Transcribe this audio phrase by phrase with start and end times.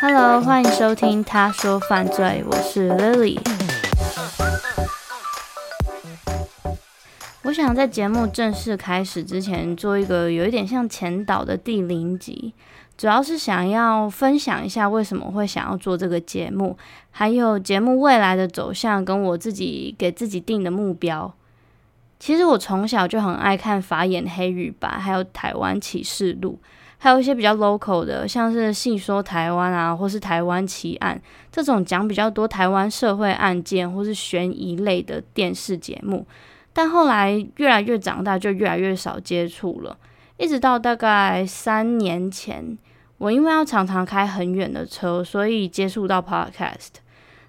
[0.00, 3.36] Hello，欢迎收听《他说犯罪》，我是 Lily。
[7.42, 12.54] 我想在节目正式开始之前，做一个有一点像前导的第零集，
[12.96, 16.78] 主要是想要分享一下为什么会想要做这个节目，
[17.10, 21.34] 还有节目未来的走向，跟我自己给自己定的目标。
[22.22, 26.56] 其实我从小就很爱看法眼黑与白，还有台湾启示录，
[26.98, 36.24] 还有一些比较 local 的，像是细说台湾啊，或是台湾奇案这种讲比较多台湾社会案件或是悬疑类的电视节目。
[36.72, 39.98] 但后来越来越长大，就越来越少接触了。
[40.36, 42.78] 一直到大概三年前，
[43.18, 47.02] 我因为要常常开很远的车，所以接触到 Podcast。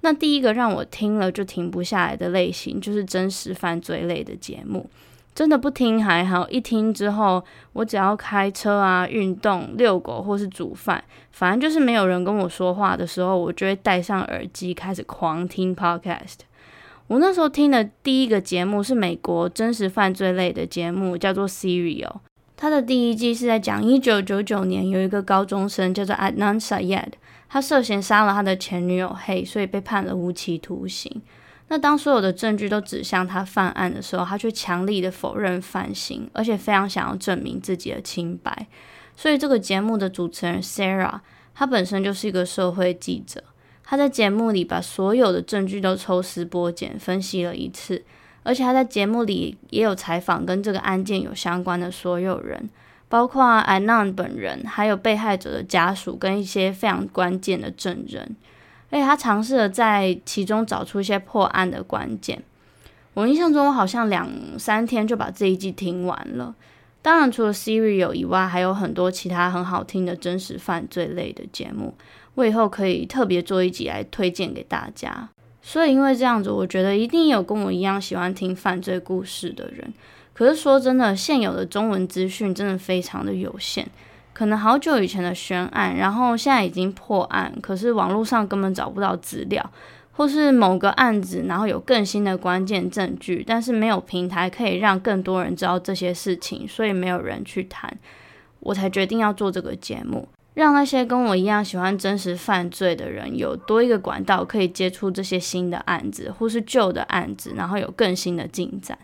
[0.00, 4.88] 那第一个让我听了就停不下来的类型，就是真实犯罪类的节目。
[5.34, 16.38] 真的不听还好，一听之后，我只要开车啊、运动、遛狗或是煮饭，反正就是没有人跟我说话的时候，我就会戴上耳机开始狂听 Podcast。
[17.06, 22.06] 我那时候听的第一个节目是美国真实犯罪类的节目，叫做《Serial》。
[22.56, 27.12] 它的第一季是在讲一九九九年有一个高中生叫做 Adnan Syed，
[27.48, 31.22] 他涉嫌杀了他的前女友黑所以被判了无期徒刑。
[31.68, 38.66] 那当所有的证据都指向他犯案的时候，他却强力的否认犯行，而且非常想要证明自己的清白。
[39.16, 41.20] 所以这个节目的主持人 Sarah，
[41.54, 43.42] 她本身就是一个社会记者。
[43.82, 48.04] 他在节目里把所有的证据都抽丝剥茧分析了一次，
[48.42, 52.68] 而且他在节目里也有采访跟这个案件有相关的所有人，
[53.08, 58.36] 包括安娜本人，还有被害者的家属跟一些非常关键的证人，
[58.90, 62.42] 而且他尝试了在其中找出一些破案的关键。
[63.14, 66.54] 我印象中，我好像两三天就把这一季听完了。
[67.00, 71.94] 当然，除了 Serial 以外，还有很多其他很好听的真实犯罪类的节目。
[72.34, 75.28] 我以后可以特别做一集来推荐给大家。
[75.62, 79.92] 所以因为这样子，我觉得一定有跟我一样喜欢听犯罪故事的人。
[80.38, 83.84] 可是说真的，现有的中文资讯真的非常的有限，
[84.32, 89.72] 可能好久以前的悬案，然后现在已经破案，可是网络上根本找不到资料，
[90.12, 97.92] 或是某个案子，然后有更新的关键证据，但是没有平台可以让更多人知道这些事情，所以没有人去谈，
[98.60, 100.28] 我才决定要做这个节目。
[100.54, 108.96] 让那些跟我一样喜欢真实犯罪的人有多一个管道可以接触这些新的案子，或是旧的案子，然后有更新的进展。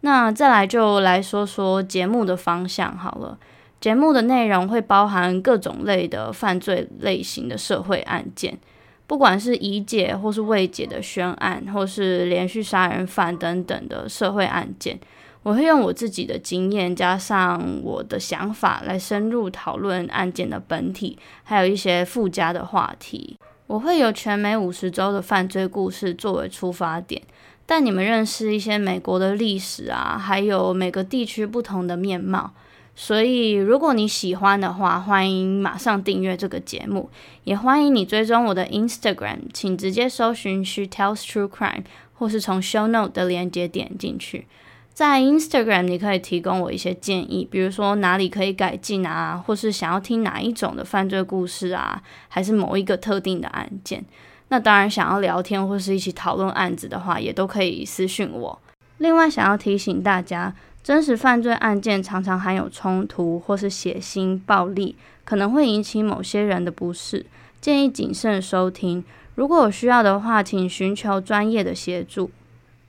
[0.00, 3.38] 那再来就来说说节目的方向好了。
[3.80, 8.58] 节目的内容会包含各种类的犯罪类型的社会案件，
[9.06, 14.98] 不管是已解或是未解的悬案，或是连续杀人犯等等的社会案件。
[15.42, 23.36] 我会用我自己的经验加上我的想法来深入讨论案件的本体，还有一些附加的话题。
[23.68, 27.20] 我会有全美五十州的犯罪故事作为出发点，
[27.66, 32.52] 带你们认识一些美国的历史啊，还有每个地区不同的面貌。
[32.98, 37.10] 所以，如果你喜欢的话，欢迎马上订阅这个节目，
[37.44, 41.82] 也欢迎你追踪我的 Instagram，请直接搜寻 She Tells True Crime，
[42.14, 44.46] 或是从 Show Note 的链接点进去。
[44.94, 54.02] 在 Instagram，你可以提供我一些建议，比如说哪里可以改进啊，或是想要听哪一种的犯罪故事啊，还是某一个特定的案件。
[54.48, 58.58] 那当然，想要聊天或是一起讨论案子的话，也都可以私讯我。
[58.98, 64.94] 另外，想要提醒大家，真实犯罪案件常常含有冲突或是血腥、暴力，
[65.24, 67.26] 可能会引起某些人的不适，
[67.60, 69.04] 建议谨慎收听。
[69.34, 72.30] 如果有需要的话，请寻求专业的协助。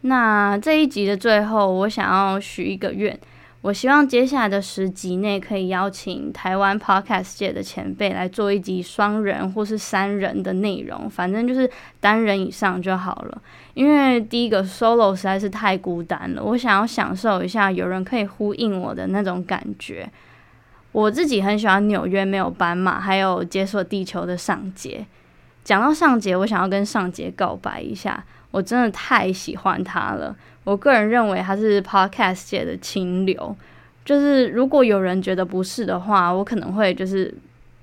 [0.02, 3.20] 那这一集的最后，我想要许一个愿，
[3.62, 11.70] 我希望接下来的十集内可以邀请台湾 Podcast 界的前辈来做一集双人或是三人的内容，反正就是
[12.00, 13.42] 单人以上就好了。
[13.74, 20.10] 因为第一个 solo 实在是太孤单了，我想要享受一下有人可以呼应我的那种感觉。
[20.94, 25.06] 我自己很喜欢纽约没有斑马，还有解锁地球的尚杰。
[25.64, 30.36] 讲到尚杰，我想要跟尚杰告白一下，我真的太喜欢他了。
[30.64, 33.56] 我个人认为他是 podcast 界的清流，
[34.04, 37.34] 就是如果有人觉得不是的话，我可能会就是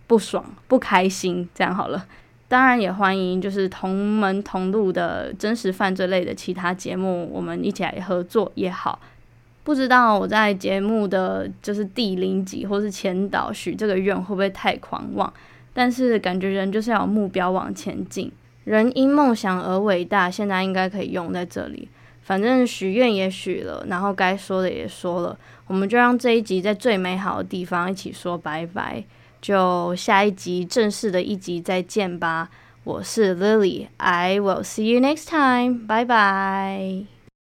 [0.06, 2.06] 不爽、不开心，这样好了。
[2.46, 9.00] 当然也欢迎就是同门同路的真实犯罪类的其他节目，我们一起来合作也好。
[9.64, 15.32] 不知道我在节目的就是第零集或是前导许这个愿会不会太狂妄？
[15.72, 18.31] 但是感觉人就是要有目标往前进，
[18.64, 21.88] 人因梦想而伟大，现在应该可以用在这里。
[22.22, 29.05] 反正许愿也许了，然后该说的也说了，我们就让这一集在最美好的地方一起说拜拜，
[29.43, 32.49] 就下一集正式的一集再见吧。
[32.84, 37.13] 我是 Lily，I will see you next time，拜拜。